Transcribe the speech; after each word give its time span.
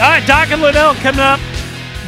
All 0.00 0.04
right, 0.04 0.24
Doc 0.28 0.52
and 0.52 0.62
Liddell 0.62 0.94
coming 0.94 1.18
up. 1.18 1.40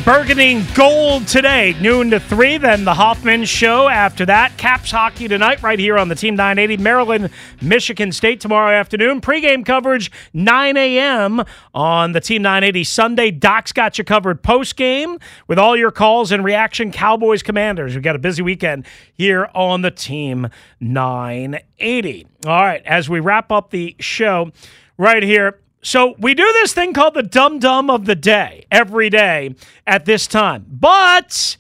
Burgundy 0.05 0.65
Gold 0.75 1.27
today, 1.27 1.75
noon 1.81 2.11
to 2.11 2.21
3. 2.21 2.59
Then 2.59 2.85
the 2.85 2.95
Hoffman 2.95 3.45
Show 3.45 3.89
after 3.89 4.25
that. 4.27 4.57
Caps 4.57 4.93
hockey 4.93 5.27
tonight, 5.27 5.61
right 5.61 5.79
here 5.79 5.99
on 5.99 6.09
the 6.09 6.15
Team 6.15 6.37
980. 6.37 6.81
Maryland, 6.81 7.31
Michigan 7.61 8.13
State 8.13 8.41
tomorrow 8.41 8.73
afternoon. 8.73 9.21
Pregame 9.21 9.67
coverage, 9.67 10.13
9 10.33 10.77
a.m. 10.77 11.43
on 11.75 12.13
the 12.13 12.21
Team 12.21 12.43
980 12.43 12.85
Sunday. 12.85 13.33
Doc's 13.33 13.73
got 13.73 13.99
you 13.99 14.05
covered 14.05 14.41
postgame 14.41 15.21
with 15.49 15.59
all 15.59 15.77
your 15.77 15.91
calls 15.91 16.31
and 16.31 16.45
reaction. 16.45 16.93
Cowboys 16.93 17.43
Commanders. 17.43 17.97
We've 17.97 18.05
got 18.05 18.15
a 18.15 18.21
busy 18.21 18.43
weekend 18.43 18.87
here 19.13 19.51
on 19.53 19.83
the 19.83 19.91
Team 19.91 20.49
980. 20.79 22.27
All 22.47 22.53
right, 22.53 22.87
as 22.87 23.11
we 23.11 23.19
wrap 23.19 23.51
up 23.51 23.71
the 23.71 23.97
show 23.99 24.53
right 24.97 25.25
here. 25.25 25.59
So 25.83 26.15
we 26.19 26.35
do 26.35 26.45
this 26.53 26.75
thing 26.75 26.93
called 26.93 27.15
the 27.15 27.23
dum 27.23 27.59
dum 27.59 27.89
of 27.91 28.05
the 28.05 28.15
day 28.15 28.67
every 28.71 29.09
day 29.09 29.55
at 29.87 30.05
this 30.05 30.27
time. 30.27 30.67
But 30.69 31.57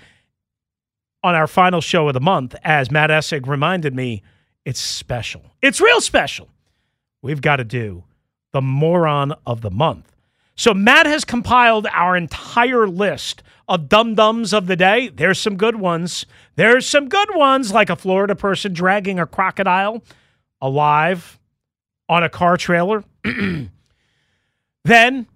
on 1.22 1.34
our 1.34 1.46
final 1.46 1.80
show 1.80 2.08
of 2.08 2.14
the 2.14 2.20
month, 2.20 2.54
as 2.62 2.90
Matt 2.90 3.10
Essig 3.10 3.46
reminded 3.46 3.94
me, 3.94 4.22
it's 4.64 4.80
special. 4.80 5.42
It's 5.62 5.80
real 5.80 6.00
special. 6.00 6.48
We've 7.22 7.40
got 7.40 7.56
to 7.56 7.64
do 7.64 8.04
the 8.52 8.60
moron 8.60 9.34
of 9.46 9.62
the 9.62 9.70
month. 9.70 10.12
So 10.54 10.74
Matt 10.74 11.06
has 11.06 11.24
compiled 11.24 11.86
our 11.90 12.16
entire 12.16 12.86
list 12.86 13.42
of 13.68 13.88
dum 13.88 14.14
dums 14.14 14.52
of 14.52 14.66
the 14.66 14.76
day. 14.76 15.08
There's 15.08 15.40
some 15.40 15.56
good 15.56 15.76
ones. 15.76 16.26
There's 16.56 16.86
some 16.86 17.08
good 17.08 17.34
ones, 17.34 17.72
like 17.72 17.88
a 17.88 17.96
Florida 17.96 18.34
person 18.34 18.74
dragging 18.74 19.18
a 19.18 19.26
crocodile 19.26 20.02
alive 20.60 21.38
on 22.08 22.22
a 22.22 22.28
car 22.28 22.58
trailer. 22.58 23.04
Then 24.84 25.26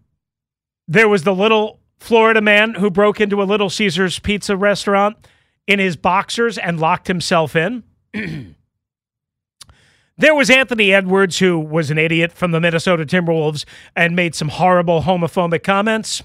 there 0.88 1.08
was 1.08 1.22
the 1.22 1.34
little 1.34 1.80
Florida 1.98 2.40
man 2.40 2.74
who 2.74 2.90
broke 2.90 3.20
into 3.20 3.42
a 3.42 3.44
Little 3.44 3.70
Caesars 3.70 4.18
pizza 4.18 4.56
restaurant 4.56 5.16
in 5.66 5.78
his 5.78 5.96
boxers 5.96 6.58
and 6.58 6.78
locked 6.78 7.08
himself 7.08 7.56
in. 7.56 7.82
there 10.18 10.34
was 10.34 10.50
Anthony 10.50 10.92
Edwards, 10.92 11.38
who 11.38 11.58
was 11.58 11.90
an 11.90 11.98
idiot 11.98 12.32
from 12.32 12.50
the 12.50 12.60
Minnesota 12.60 13.06
Timberwolves 13.06 13.64
and 13.96 14.14
made 14.14 14.34
some 14.34 14.48
horrible 14.48 15.02
homophobic 15.02 15.62
comments. 15.62 16.22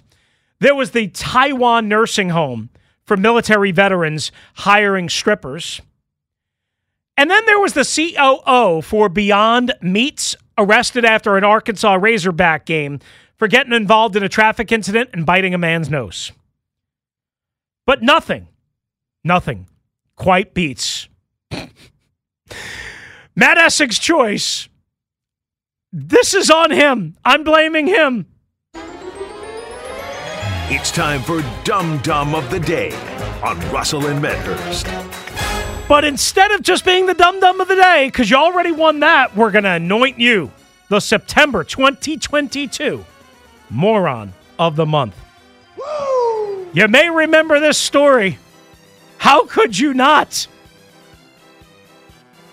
There 0.60 0.76
was 0.76 0.92
the 0.92 1.08
Taiwan 1.08 1.88
nursing 1.88 2.30
home 2.30 2.70
for 3.06 3.16
military 3.16 3.72
veterans 3.72 4.32
hiring 4.56 5.10
strippers. 5.10 5.82
And 7.16 7.30
then 7.30 7.46
there 7.46 7.60
was 7.60 7.74
the 7.74 7.84
COO 7.84 8.82
for 8.82 9.10
Beyond 9.10 9.74
Meats 9.82 10.36
arrested 10.60 11.06
after 11.06 11.38
an 11.38 11.44
Arkansas 11.44 11.96
Razorback 11.96 12.66
game 12.66 13.00
for 13.38 13.48
getting 13.48 13.74
involved 13.74 14.16
in 14.16 14.24
a 14.24 14.30
traffic 14.30 14.72
incident 14.72 15.10
and 15.14 15.26
biting 15.26 15.54
a 15.54 15.58
man's 15.58 15.90
nose. 15.90 16.32
But 17.88 18.04
nothing, 18.04 18.48
nothing 19.24 19.68
quite 20.16 20.54
beats 20.54 21.08
Matt 23.36 23.58
Essig's 23.58 24.00
choice. 24.00 24.70
This 25.92 26.34
is 26.34 26.52
on 26.52 26.72
him. 26.72 27.16
I'm 27.26 27.44
blaming 27.44 27.88
him. 27.88 28.28
It's 30.72 30.92
time 30.92 31.22
for 31.22 31.44
Dum 31.64 31.98
Dum 32.00 32.36
of 32.36 32.50
the 32.52 32.60
Day 32.60 32.92
on 33.44 33.60
Russell 33.72 34.06
and 34.06 34.22
Medhurst. 34.22 34.86
But 35.90 36.06
instead 36.06 36.52
of 36.52 36.62
just 36.62 36.86
being 36.86 37.08
the 37.08 37.16
dum 37.16 37.40
dum 37.40 37.60
of 37.60 37.68
the 37.68 37.76
day, 37.76 38.06
because 38.06 38.30
you 38.30 38.38
already 38.38 38.72
won 38.72 39.00
that, 39.00 39.36
we're 39.36 39.50
going 39.50 39.64
to 39.64 39.72
anoint 39.72 40.20
you 40.20 40.52
the 40.88 41.00
September 41.00 41.64
2022 41.64 43.04
Moron 43.72 44.34
of 44.60 44.76
the 44.76 44.86
Month. 44.86 45.16
Woo! 45.76 46.70
You 46.74 46.88
may 46.88 47.10
remember 47.10 47.60
this 47.60 47.80
story. 47.80 48.38
How 49.18 49.48
could 49.48 49.80
you 49.80 49.96
not? 49.96 50.46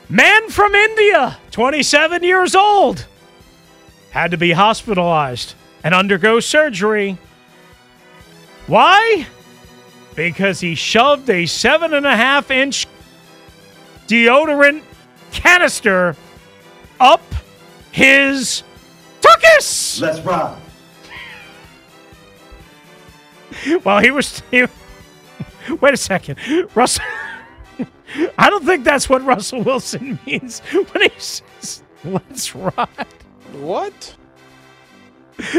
Man 0.09 0.49
from 0.49 0.75
India, 0.75 1.37
27 1.51 2.23
years 2.23 2.55
old, 2.55 3.05
had 4.13 4.31
to 4.31 4.39
be 4.39 4.53
hospitalized 4.53 5.53
and 5.85 5.95
undergo 5.95 6.41
surgery. 6.41 7.19
Why? 8.67 9.27
Because 10.15 10.61
he 10.61 10.75
shoved 10.75 11.29
a 11.29 11.45
seven 11.45 11.93
and 11.93 12.07
a 12.07 12.17
half 12.17 12.51
inch 12.51 12.87
deodorant 14.07 14.83
canister 15.33 16.17
up 17.01 17.23
his 17.93 18.63
tuckus. 19.21 20.01
Let's 20.01 20.21
rock. 20.21 20.59
Well, 23.85 24.01
he 24.01 24.11
was. 24.11 24.43
He, 24.51 24.67
wait 25.81 25.95
a 25.95 25.97
second, 25.97 26.39
Russell. 26.75 27.05
I 28.39 28.51
don't 28.51 28.65
think 28.65 28.85
that's 28.85 29.09
what 29.09 29.25
Russell 29.25 29.63
Wilson 29.63 30.19
means 30.27 30.61
when 30.61 31.03
he 31.03 31.11
says 31.19 31.83
"Let's 32.05 32.55
ride." 32.55 32.89
What? 33.53 34.15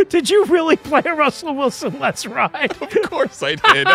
Did 0.09 0.29
you 0.29 0.45
really 0.45 0.75
play 0.75 1.01
a 1.05 1.13
Russell 1.15 1.55
Wilson 1.55 1.99
"Let's 1.99 2.25
Ride"? 2.25 2.71
Of 2.81 3.09
course 3.09 3.41
I 3.43 3.55
did. 3.55 3.87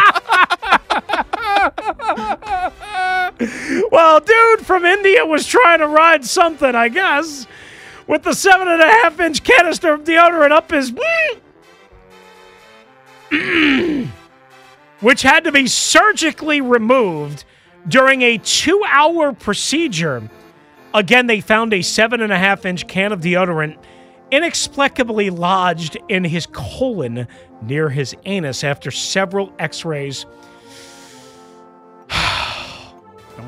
Well, 3.93 4.19
dude 4.21 4.67
from 4.67 4.85
India 4.87 5.25
was 5.25 5.47
trying 5.47 5.79
to 5.81 5.87
ride 5.87 6.25
something, 6.25 6.75
I 6.75 6.89
guess, 6.89 7.47
with 8.07 8.23
the 8.23 8.33
seven 8.35 8.67
and 8.67 8.81
a 8.81 8.87
half 8.87 9.21
inch 9.21 9.45
canister 9.45 9.93
of 9.93 10.05
deodorant 10.05 10.51
up 10.51 10.71
his. 10.71 10.93
which 15.01 15.23
had 15.23 15.45
to 15.45 15.53
be 15.53 15.67
surgically 15.67 16.61
removed 16.61 17.45
during 17.89 18.23
a 18.23 18.39
two 18.39 18.83
hour 18.89 19.33
procedure. 19.33 20.31
Again, 20.95 21.27
they 21.27 21.41
found 21.41 21.75
a 21.75 21.83
seven 21.83 22.23
and 22.23 22.33
a 22.33 22.39
half 22.39 22.65
inch 22.65 22.87
can 22.87 23.13
of 23.13 23.21
deodorant 23.21 23.77
inexplicably 24.31 25.29
lodged 25.29 25.99
in 26.09 26.25
his 26.25 26.47
colon 26.53 27.27
near 27.63 27.91
his 27.91 28.17
anus 28.25 28.65
after 28.65 28.91
several 28.91 29.53
x 29.59 29.85
rays. 29.85 30.25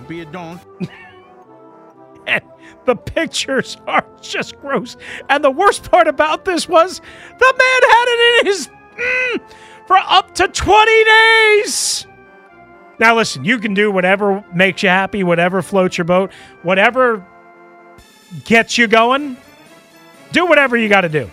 Don't 0.04 0.08
be 0.08 0.20
a 0.20 0.26
don. 0.26 0.60
And 2.26 2.42
the 2.84 2.96
pictures 2.96 3.76
are 3.86 4.06
just 4.20 4.58
gross. 4.58 4.96
And 5.28 5.44
the 5.44 5.50
worst 5.50 5.90
part 5.90 6.08
about 6.08 6.44
this 6.44 6.68
was 6.68 7.00
the 7.38 7.54
man 7.58 7.90
had 7.90 8.04
it 8.08 8.40
in 8.40 8.46
his 8.46 8.68
mm, 8.68 9.40
for 9.86 9.96
up 9.96 10.34
to 10.36 10.48
20 10.48 11.04
days. 11.04 12.06
Now, 12.98 13.16
listen, 13.16 13.44
you 13.44 13.58
can 13.58 13.74
do 13.74 13.90
whatever 13.90 14.44
makes 14.54 14.82
you 14.82 14.88
happy, 14.88 15.22
whatever 15.22 15.60
floats 15.60 15.98
your 15.98 16.06
boat, 16.06 16.32
whatever 16.62 17.26
gets 18.44 18.78
you 18.78 18.86
going. 18.86 19.36
Do 20.32 20.46
whatever 20.46 20.76
you 20.76 20.88
got 20.88 21.02
to 21.02 21.08
do, 21.08 21.30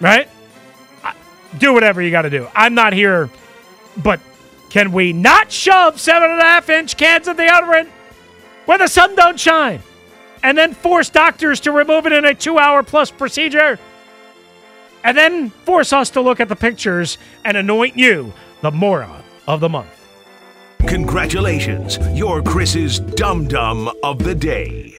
right? 0.00 0.28
Do 1.58 1.72
whatever 1.72 2.00
you 2.02 2.10
got 2.10 2.22
to 2.22 2.30
do. 2.30 2.46
I'm 2.54 2.74
not 2.74 2.92
here, 2.92 3.30
but 3.96 4.20
can 4.70 4.92
we 4.92 5.12
not 5.12 5.52
shove 5.52 6.00
seven 6.00 6.30
and 6.30 6.40
a 6.40 6.44
half 6.44 6.70
inch 6.70 6.96
cans 6.96 7.28
of 7.28 7.36
deodorant 7.36 7.88
where 8.64 8.78
the 8.78 8.88
sun 8.88 9.14
don't 9.14 9.38
shine 9.38 9.82
and 10.42 10.56
then 10.56 10.72
force 10.72 11.10
doctors 11.10 11.60
to 11.60 11.72
remove 11.72 12.06
it 12.06 12.12
in 12.12 12.24
a 12.24 12.34
two 12.34 12.58
hour 12.58 12.82
plus 12.82 13.10
procedure? 13.10 13.78
and 15.04 15.16
then 15.16 15.50
force 15.50 15.92
us 15.92 16.10
to 16.10 16.20
look 16.20 16.40
at 16.40 16.48
the 16.48 16.56
pictures 16.56 17.18
and 17.44 17.56
anoint 17.56 17.96
you 17.96 18.32
the 18.60 18.70
moron 18.70 19.22
of 19.46 19.60
the 19.60 19.68
month. 19.68 19.88
Congratulations, 20.86 21.98
you're 22.12 22.42
Chris's 22.42 23.00
Dum 23.00 23.46
Dum 23.46 23.90
of 24.02 24.18
the 24.18 24.34
Day. 24.34 24.99